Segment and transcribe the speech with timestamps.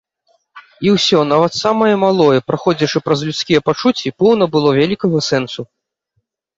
[0.87, 1.19] І ўсё,
[1.63, 5.61] самае нават малое, праходзячы праз людскія пачуцці, поўна было вялікага сэнсу.